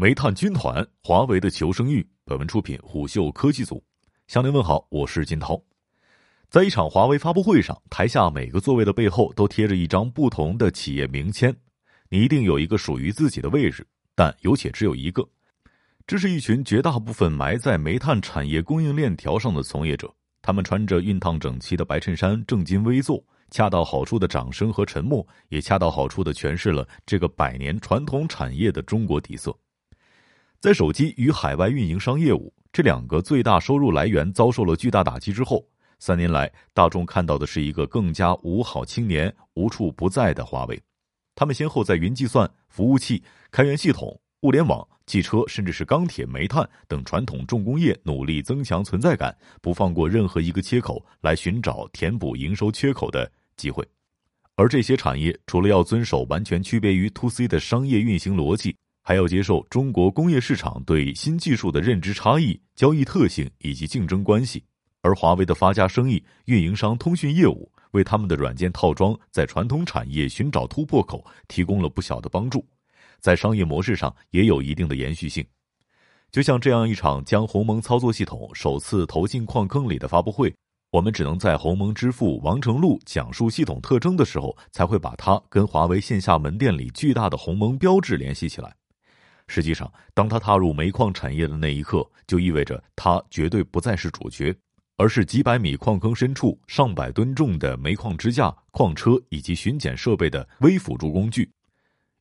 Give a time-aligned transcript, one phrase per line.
[0.00, 2.02] 煤炭军团，华为的求生欲。
[2.24, 3.84] 本文出品虎嗅科技组。
[4.28, 5.62] 向您问好，我是金涛。
[6.48, 11.54] 在一场华为发布会上，台下每个座位的背后都贴着一张不同的企业名签，
[12.08, 15.22] 你一定有一个属于自己的位置，但有且只有一个。
[16.06, 20.10] 这是一群绝大部分埋在煤炭产业供应链条上的从业者，
[20.40, 23.22] 他们穿着熨烫整齐的白衬衫，正襟危坐。
[23.50, 29.54] 恰到好处的掌声和沉默，也恰到好处的诠释了这个百年传统产业的中国底色。
[30.60, 35.66] 在手机与海外运营商业务这两个最大收入来源遭受了巨大打击之后，
[35.98, 40.78] 三年来大众看到的是一个更加五好青年无处不在的华为。
[41.34, 53.32] 他们先后在云计算、服务器、开源系统、物联网、汽车，甚至是钢铁、煤炭等传统重工业努力增强存在感，不放过任何一个切口来寻找填补营收缺口的。
[53.56, 53.82] 机会，
[54.56, 58.76] 而这些产业除了要遵守完全区别于 to C 的商业运行逻辑，
[59.10, 64.62] 还要接受中国工业市场对新技术的认知差异、交易特性以及竞争关系。
[65.02, 72.64] 而华为的发家生意、运营商通讯业务，为他们的软件套装在传统产业寻找突破口提供了不小的帮助，
[73.18, 75.44] 在商业模式上也有一定的延续性。
[76.30, 80.54] 就像这样一场将鸿蒙操作系统首次投进矿坑里的发布会。
[80.92, 88.72] 我们只能在鸿蒙之父王成禄讲述系统特征的时候，才会把它跟华为线下门店里巨大的鸿蒙标志联系起来。
[89.52, 94.54] 实际上，当他踏入煤矿产业的那一刻，就意味着他绝对不再是主角，
[94.96, 101.50] 而是几百米矿坑深处上百吨重的煤矿支架、矿车以及巡检设备的微辅助工具。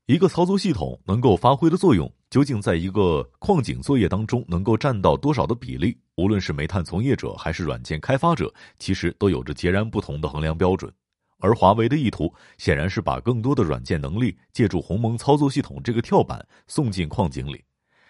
[0.07, 5.95] 一个操作系统能够发挥的作用，究竟在一个矿井作业当中能够占到多少的比例？
[6.15, 10.91] 无论是煤炭从业者还是软件开发者，其实都有着截然不同的衡量标准。
[11.39, 17.63] 而华为的意图显然是把更多的软件能力借助鸿蒙操作系统这个跳板送进矿井里。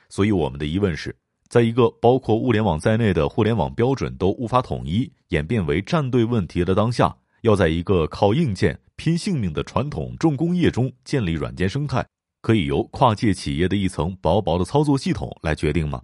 [0.10, 1.16] 所以我们的疑问是，
[1.48, 8.80] 在一个包括物联网在内的互联网标准都无法统一、演变为站队问题的当下，要在一个靠硬件。
[8.96, 12.06] 拼性命的传统重工业中建立软件生态，
[12.42, 16.02] 可以由跨界企业的一层薄薄的操作系统来决定吗？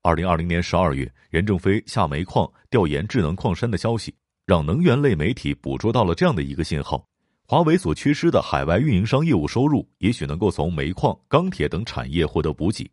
[0.00, 4.14] 二零二零年十二月，任正非下煤矿调研智能矿山的消息，
[4.46, 7.06] 让能源类媒体捕捉到了这样的一个信号：
[7.46, 12.90] 华为所缺失的海外运营商业务收入，也许能够从煤矿、钢铁等产业获得补给。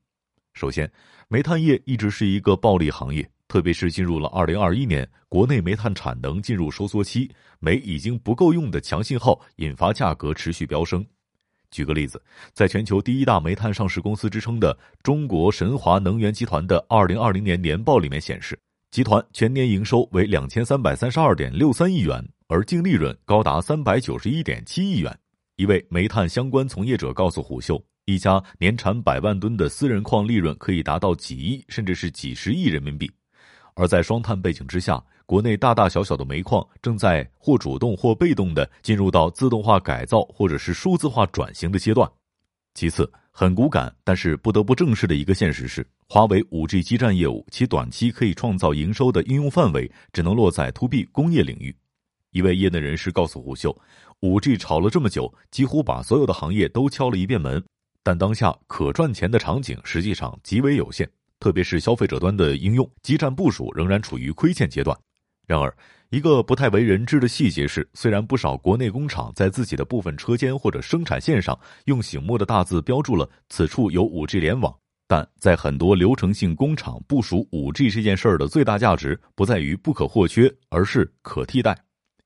[0.54, 0.90] 首先，
[1.28, 3.30] 煤炭业一直是一个暴利行业。
[3.50, 7.30] 特别是进入了二零二一年，国内煤炭产能进入收缩期，
[7.60, 11.06] 煤已经不够用的强信号引发价格持续飙升。
[11.70, 12.22] 举个例子，
[12.54, 18.58] 在全球第一大煤炭上市公司之称的中国神华能源集团的二零二零年年报里面显示，
[18.92, 25.18] 集团全年营收为两千三百三十二点六三亿元，而净利润高达三百九十一点七亿元。
[25.56, 33.10] 一位煤炭相关从业者告诉虎嗅，一家年产百万吨的私人矿利润可以达到几亿，甚至是几十亿人民币。
[33.76, 42.12] 而在双碳背景之下，国内大大小小的煤矿正在或主动或被动的进入到自动化改造或者是数字化转型的阶段。
[42.74, 51.76] 其次，很骨感但是不得不正视的一个现实是，华为五 G 基站业务其短期可以创造营收的应用范围只能落在 To B 工业领域。
[52.32, 53.76] 一位业内人士告诉胡秀，
[54.20, 57.64] 五 G 炒了这么久，几乎把所有的行业都敲了一遍门，
[58.04, 61.10] 但当下可赚钱的场景实际上极为有限。
[61.40, 64.98] 特别是消费者端的应用，基站部署仍然处于亏欠阶段。
[65.48, 65.76] 然而，
[66.12, 74.76] 一个不太为人知的细节是，虽然不少国内工厂在自己的部分车间或者生产线上用醒目的大字标注了“此处有 5G 联网”，
[75.08, 81.78] 但在很多流程性工厂部署 5G 这件事儿的最大价值，不在于不可或缺，而是可替代。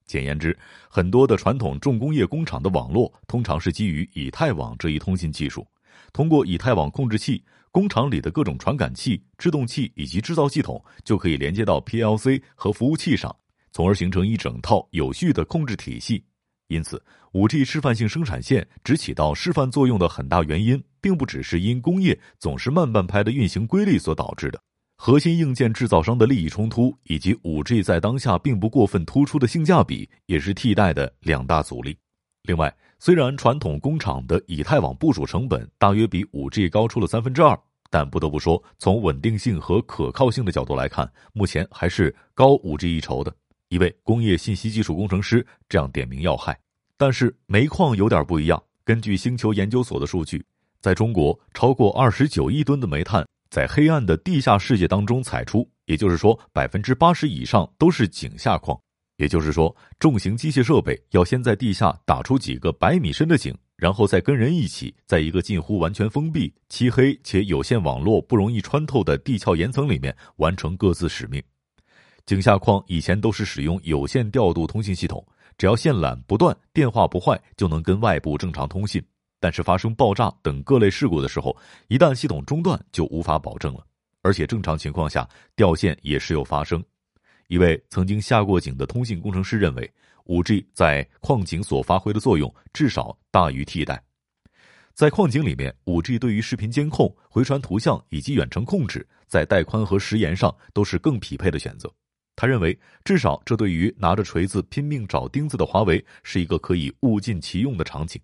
[0.08, 0.58] 简言之，
[0.90, 5.64] 很多的传统重工业工厂的网络通常是基于以太网这一通信技术，
[6.12, 7.44] 通过以太网控制器。
[7.70, 13.36] 工厂里的各种传感器、制动器以及制造系统就可以连接到 PLC 和服务器上，
[13.76, 16.24] 从而形成一整套有序的控制体系。
[16.70, 17.04] 因此
[17.34, 24.58] ，5G 示范性生产线只起到示范作用的很大原因，并不只是因工业总是慢半拍的运行规律所导致的。
[24.96, 31.98] 核心硬件制造商的利益冲突，以及 5G 在当下并不过分突出的性价比，也是替代的两大阻力。
[32.44, 43.36] 另外，虽然传统工厂的以太网部署成本大约比五 G 高出了三分之二，但不得不说，从稳定性和可靠性的角度来看，目前还是高五 G 一筹的。
[43.76, 46.58] 一位工业信息技术工程师这样点名要害。
[46.96, 50.42] 但是煤矿有点不一样，根据星球研究所的数据，
[50.80, 58.80] 在中国超过二十九亿吨的煤炭在黑暗的地下世界当中采出，也就是说，百分之八十以上都是井下矿。
[59.18, 71.44] 也就是说，重型机械设备要先在地下打出几个百米深的井，然后再跟人一起，在一个近乎完全封闭、漆黑且有线网络不容易穿透的地壳岩层里面完成各自使命。
[72.26, 75.26] 井下矿以前都是使用有线调度通信系统，
[75.58, 79.04] 只要线缆不断、电话不坏，就能跟外部正常通信。
[79.40, 81.56] 但是发生爆炸等各类事故的时候，
[81.88, 83.86] 一旦系统中断，就无法保证了。
[84.22, 86.84] 而且正常情况下，掉线也时有发生。
[87.48, 89.92] 一位曾经下过井的通信工程师认为。
[90.28, 94.04] 五 G 在矿井所发挥的作用至少大于替代。
[94.96, 101.88] 在矿井里面，五 G 对于视频监控、回传图像以及远程控制，在带宽和时延上都是更匹配的选择。
[102.36, 108.22] 他认为，至少这对于拿着锤子拼命找钉子的华为是一个可以物尽其用的场景。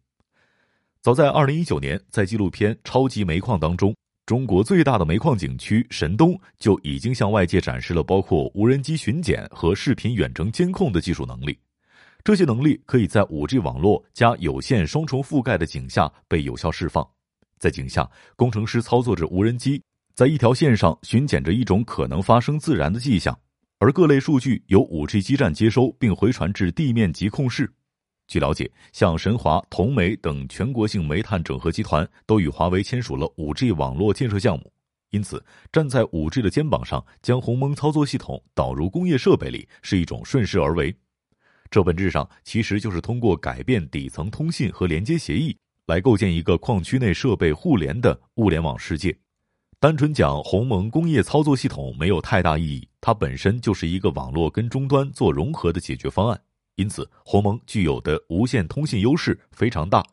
[1.01, 11.57] 早在二零一九年，在纪录片《超级煤矿》当中，中国最大的煤矿景区神东就已经向外界展示了包括无人机巡检和视频远程监控的技术能力。
[12.23, 17.07] 这些能力可以在 5G 网络加有线双重覆盖的井下被有效释放。
[17.57, 19.81] 在井下，工程师操作着无人机，
[20.13, 23.35] 在一条线上巡检着一种可能发生自燃的迹象，
[23.81, 27.67] 而各类数据由 5G 基站接收并回传至地面及控室。
[28.27, 34.71] 据了解，像神华、同煤等全国性煤炭整合集团都与华为签署了 5G 网络建设项目。
[35.09, 40.95] 因此，站在 5G 的肩膀上，将鸿蒙操作系统导入工业设备里，是一种顺势而为。
[41.71, 45.57] 这本质上其实就是通过改变底层通信和连接协议，
[45.87, 49.17] 来构建一个矿区内设备互联的物联网世界。
[49.81, 56.39] 单纯讲鸿蒙工业操作系统没有太大意义，它本身就是一个网络跟终端做融合的解决方案。
[56.75, 60.05] 因此，鸿蒙具有的无线通信优势非常大。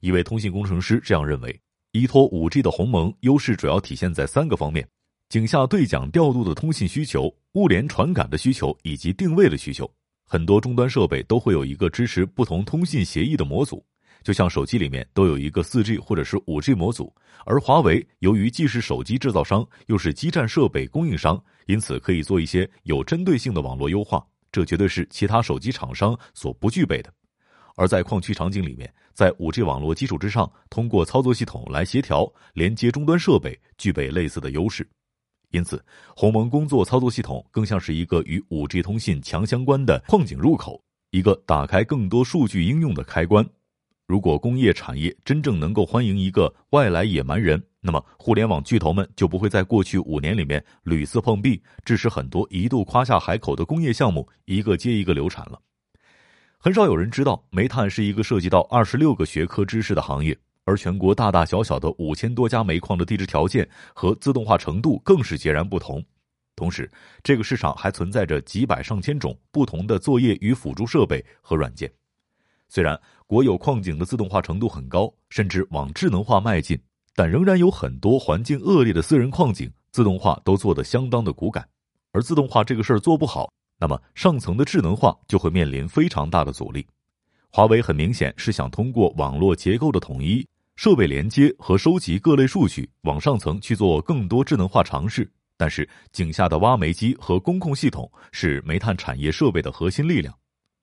[0.00, 1.60] 一位通信工程师这样认为：
[1.92, 4.88] 依托五 G 的鸿蒙优势主要体现在三个方面：
[5.28, 9.86] 井下对讲调度的通信需求、物联传感的需求以及定位的需求。
[10.24, 13.84] 很多终端设备都会有一个支持不同通信协议的模组，
[14.22, 17.12] 就像手机里面都有一个 4G 或者是 5G 模组。
[17.46, 27.12] 而华为由于既是手机制造商，又是基站设备供应商，因此可以做一些有针对性的网络优化，这绝对是其他手机厂商所不具备的。
[27.76, 34.86] 而在矿区场景里面，在 5G 网络基础之上，通过操作系统来协调连接终端设备，具备类似的优势。
[35.50, 35.82] 因此，
[36.14, 40.80] 鸿蒙工作操作系统更像是一个与 5G 通信强相关的矿井入口，
[41.10, 43.44] 一个打开更多数据应用的开关。
[44.10, 55.60] 如果工业产业真正能够欢迎一个外来野蛮人，那么互联网巨头们就不会在过去五年里面屡次碰壁，致使很多一度夸下海口的工业项目一个接一个流产了。
[56.58, 60.36] 很少有人知道，煤炭是一个涉及到二十六个学科知识的行业。
[60.64, 66.04] 而全国大大小小的五千多家煤矿的地质条件和自动化程度更是截然不同。
[66.56, 66.90] 同时，
[67.22, 71.88] 这个市场还存在着几百上千种不同的作业与辅助设备和软件。
[72.70, 76.80] 虽然国有矿井的自动化程度很高，甚至往智能化迈进，
[77.16, 81.68] 但仍然有很多环境恶劣的私人矿井自动化都做得相当的骨感。
[82.12, 86.86] 而自动化这个事儿做不好，那么上层的智能化就会面临非常大的阻力。
[87.50, 90.46] 华为很明显是想通过网络结构的统一、
[90.76, 95.28] 设备连接和收集各类数据，往上层去做更多智能化尝试。
[95.56, 100.32] 但是井下的挖煤机和工控系统是煤炭产业设备的核心力量，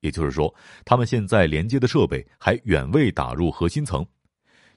[0.00, 0.54] 也就是说，
[0.84, 4.04] 他们现在连接的设备还远未打入核心层。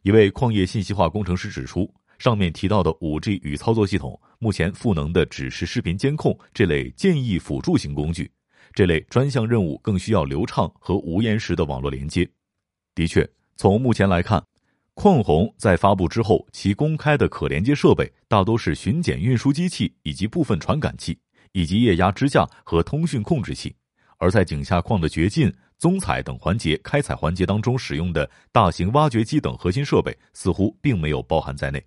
[0.03, 8.31] 一位矿业信息化工程师指出，上面提到的五 G 与操作系统，目前赋能的只是视频监控这类建议辅助型工具。
[8.73, 12.27] 这类专项任务更需要流畅和无延时的网络连接。
[12.95, 14.41] 的确，从目前来看，
[14.93, 21.17] 矿宏在发布之后，其公开的可连接设备大多是巡检运输机器以及部分传感器，
[21.51, 23.75] 以及液压支架和通讯控制器。
[24.21, 31.83] 而在井下矿的掘进、综采等环节、开采环节当中使用的大型挖掘机等核心设备，似乎并没有包含在内。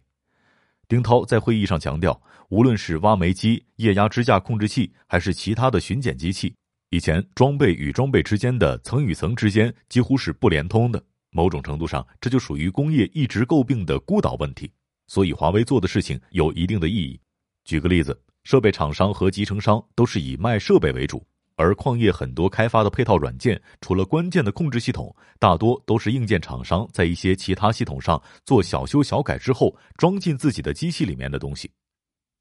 [0.88, 6.53] 丁涛在会议上强调，无论是挖煤机、液压支架控制器，还是其他的巡检机器。
[6.91, 11.00] 以前装备与装备之间的层与层之间几乎是不连通的，
[11.31, 14.69] 某种程度上这就属于工业一直诟病的孤岛问题。
[15.07, 17.21] 所以华为做的事情有一定的意义。
[17.64, 21.25] 举个例子，设备厂商和集成商都是以卖设备为主，
[21.56, 31.70] 而矿业很多开发的配套软件，除了关键的控制系统，大多都是硬件厂商在一些其他系统上做小修小改之后装进自己的机器里面的东西。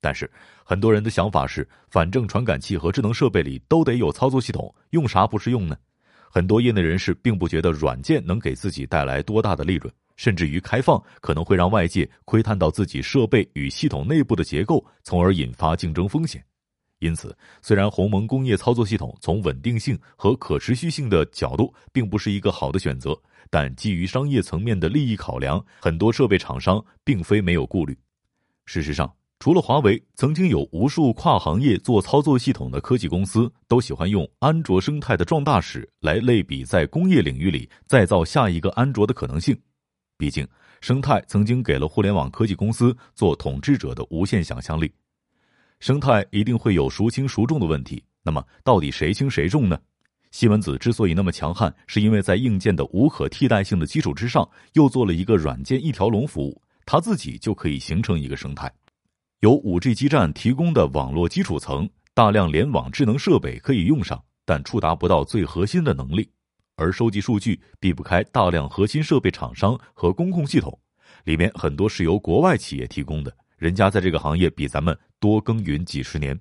[0.01, 0.29] 但是，
[0.65, 5.77] 很多人的想法是，反正传感器和智能设备里都得有操作系统，用啥不是用呢？
[6.29, 16.43] 很多业内人士并不觉得软件能给自己带来多大的利润，甚至于开放可能会让外界窥探到自己设备与系统内部的结构，从而引发竞争风险。
[17.03, 23.13] 因此，虽然鸿蒙工业操作系统从稳定性和可持续性的角度并不是一个好的选择，
[23.49, 27.97] 但基于商业层面的利益考量，很多设备厂商并非没有顾虑。
[28.65, 39.59] 事实上，除了华为，曾经有无数跨行业做操作系统的科技公司都喜欢用安卓生态的壮大史来类比在工业领域里再造下一个安卓的可能性。
[40.17, 40.47] 毕竟，
[40.79, 44.89] 生态曾经给了互联网科技公司做统治者的无限想象力。
[45.83, 49.77] 生态一定会有孰轻孰重的问题，那么到底谁轻谁重呢？
[50.31, 58.71] 西门子之所以那么强悍，是因为在硬件的无可替代性的基础之上，又做了一个软件一条龙服务，它自己就可以形成一个生态。
[59.41, 66.29] 有五 G 基站提供的网络基础层，大量联网智能设备可以用上，但触达不到最核心的能力。
[66.77, 70.79] 而收集数据避不开大量核心设备厂商和公控系统，
[71.25, 73.35] 里面很多是由国外企业提供的。
[73.63, 76.37] 人家在这个行业比咱们多耕耘几十年。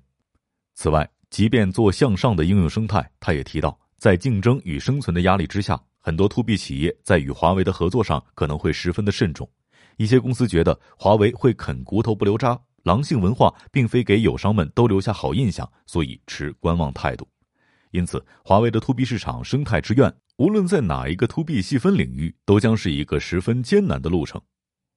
[0.73, 9.49] 此外，即便做向上的应用生态，他也提到，在竞争与生存的压力之下，很多 to B 企业在与华为的合作上可能会十分的慎重。
[9.95, 17.25] 一些公司觉得华为会啃骨头不留渣，狼性文化并非给友商们都留下好印象，所以持观望态度。
[17.91, 24.41] 因此，华为的 to B 市场生态之愿，无论在哪一个 to B 细分领域，都将是一个十分艰难的路程。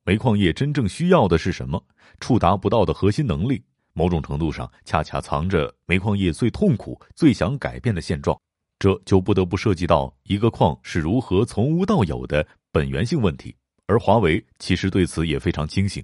[0.07, 1.83] 煤矿业真正需要的是什么？
[2.21, 3.61] 触达不到的核心能力，
[3.93, 8.39] 某种程度上恰恰藏着煤矿业最痛苦、最想改变的现状。
[8.79, 13.53] 这就不得不涉及到一个矿是如何从无到有的本源性问题。
[13.89, 16.01] 而华为其实对此也非常清醒。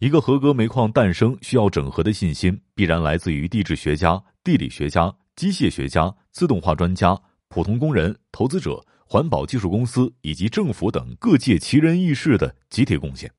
[0.00, 7.16] 一个合格煤矿诞生需要整合的信心，必然来自于地质学家、地理学家、机械学家、自动化专家、
[7.46, 8.84] 普通工人、投资者。
[9.14, 13.30] 环保技术公司以及政府等各界奇人异士的集体贡献。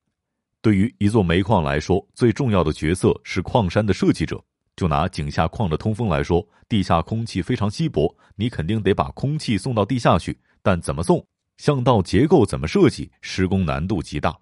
[0.62, 4.41] 对于一座煤矿来说，最重要的角色是矿山的设计者。
[4.77, 10.39] 就拿井下矿的通风来说，地下空气非常稀薄，你肯定得把空气送到地下去。
[10.62, 11.22] 但怎么送，
[11.58, 14.34] 巷道结构怎么设计，施工难度极大。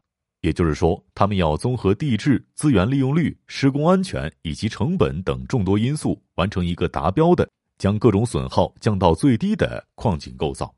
[0.42, 7.50] 也就是说，他们要综合地质、资源利用率、施工安全以及成本等众多因素，完成一个达标的、
[7.80, 10.72] 将各种损耗降到最低的矿井构造。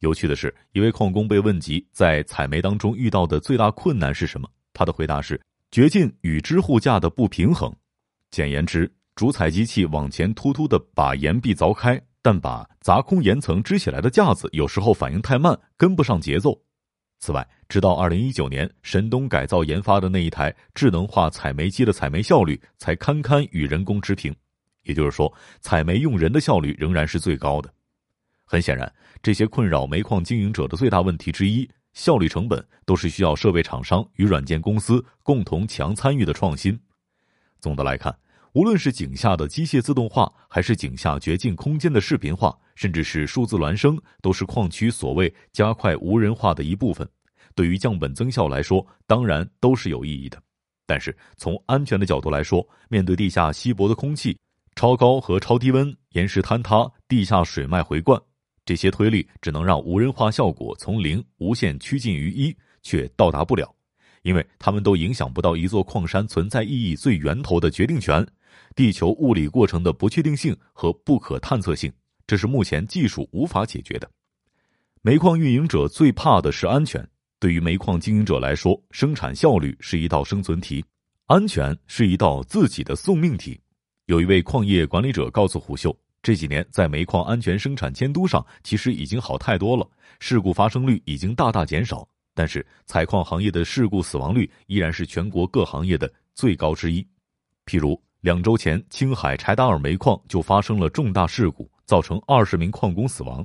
[0.00, 5.40] 有趣的是，一位矿工被问及在采煤当中遇到的最大困难是什么，他的回答是：
[5.72, 7.74] 掘进与支护架的不平衡。
[8.30, 16.56] 简言之，主采机器往前突突的把岩壁凿开，但把砸空岩层支起来的架子有时候反应太慢，跟不上节奏。
[17.18, 24.32] 此外，直到二零一九年，神东改造研发的那一台智能化采煤机的采煤效率才堪堪与人工持平，
[24.84, 27.68] 也就是说，采煤用人的效率仍然是最高的。
[28.50, 28.90] 很显然，
[29.22, 36.78] 这些困扰煤矿经营者的最大问题之一——效率成本，都是需要设备厂商与软件公司共同强参与的创新。
[37.60, 38.16] 总的来看，
[38.54, 47.06] 无论是井下的机械自动化，还是井下掘进空间的视频化，甚至是数字孪生，都是矿区所谓加快无人化的一部分。
[47.54, 50.42] 对于降本增效来说，当然都是有意义的。
[50.86, 54.38] 但是从安全的角度来说，面对地下稀薄的空气、
[54.74, 58.18] 超高和超低温、岩石坍塌、地下水脉回灌。
[58.68, 63.74] 这些推力只能让无人化效果从零无限趋近于一，却到达不了，
[64.20, 68.22] 因为他们都影响不到一座矿山存在意义最源头的决定权——
[68.76, 71.90] 地球物理过程的不确定性和不可探测性。
[72.26, 74.10] 这是目前技术无法解决的。
[75.00, 77.02] 煤矿运营者最怕的是安全。
[77.40, 80.84] 对于煤矿经营者来说，生产效率是一道生存题，
[81.24, 83.58] 安全是一道自己的送命题。
[84.04, 85.98] 有一位矿业管理者告诉虎嗅。
[86.28, 92.06] 这几年，在煤矿安全生产监督上，其实已经好太多了，事故发生率已经大大减少。
[92.34, 97.00] 但是，采矿行业的事故死亡率依然是全国各行业的最高之一。
[97.64, 103.42] 譬如，两周前，青海柴达尔煤矿就发生了重大事故，造成二十名矿工死亡。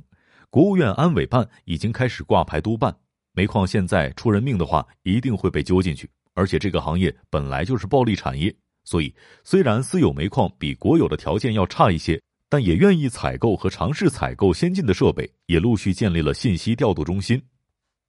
[0.50, 2.94] 国务院安委办已经开始挂牌督办。
[3.32, 6.06] 煤矿现在出人命的话，一定会被揪进去。
[6.34, 12.20] 而且，这个行业本来就是暴利产业，所以虽然私有煤矿比国有的条件要差一些。
[12.48, 17.42] 但也愿意采购和尝试采购先进的设备，也陆续建立了信息调度中心。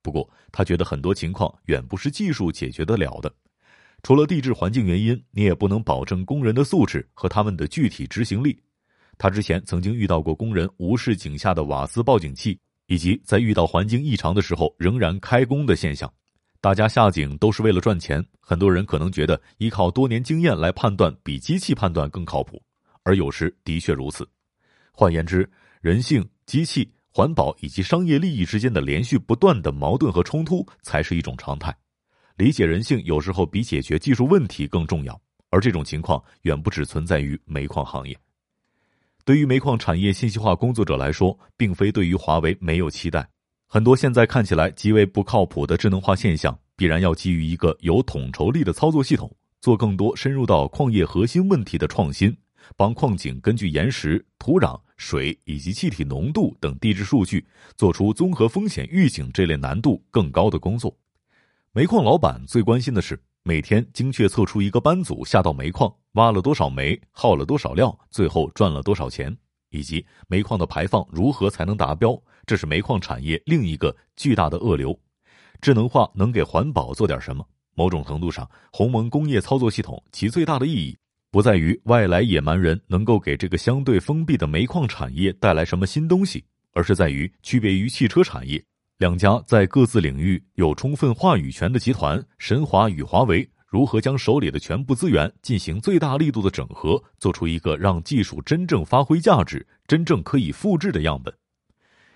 [0.02, 3.34] 不过，他觉得很多情况远不是技术解决得了的。
[4.04, 8.56] 除了地质环境原因，你也不能保证工人的素质和他们的具体执行力。
[9.18, 16.12] 他之前曾经遇到过工人无视井下的瓦斯报警器，以及在遇到环境异常的时候仍然开工的现象。
[16.62, 22.62] 大家下井都是为了赚钱，很多人可能觉得依靠多年经验来判断比机器判断更靠谱，
[23.06, 24.28] 而有时的确如此。
[24.92, 31.74] 换言之，人性、机器、环保以及商业利益之间的连续不断的矛盾和冲突才是一种常态。
[32.36, 35.18] 理解人性有时候比解决技术问题更重要，
[35.50, 38.18] 而这种情况远不只存在于煤矿行业。
[39.24, 43.28] 对于煤矿产业信息化工作者来说，并非对于华为没有期待。
[43.68, 52.36] 很多现在看起来极为不靠谱的智能化现象，必然要基于一个有统筹力的操作系统，做更多深入到矿业核心问题的创新，
[52.76, 57.46] 帮矿井根据岩石、土壤、水以及气体浓度等地质数据，
[57.76, 60.96] 做出综合风险预警这类难度更高的工作。
[61.72, 63.22] 煤矿老板最关心的是。
[63.48, 69.38] 每天精确测出一个班组下到煤矿挖了多少煤，耗了多少料，最后赚了多少钱，
[69.70, 75.00] 以及煤矿的排放如何才能达标，这是煤矿产业另一个巨大的恶瘤。
[75.62, 77.48] 智能化能给环保做点什么？
[77.76, 80.98] 某种程度上，鸿蒙工业操作系统其最大的意义，
[81.36, 88.64] 不在于外来野蛮人能够给这个相对封闭的煤矿产业带来什么新东西，而是在于区别于汽车产业。
[89.00, 101.34] 两家在各自领域有充分话语权的集团神华与华为，如何将手里的全部资源进行最大力度的整合，做出一个让技术真正发挥价值、真正可以复制的样本？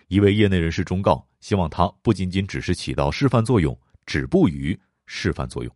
[0.07, 5.75] 一位业内人士忠告：希望它不仅仅只是起到示范作用，止步于示范作用。